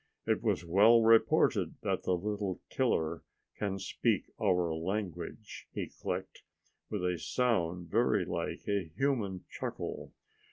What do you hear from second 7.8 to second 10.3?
very like a human chuckle.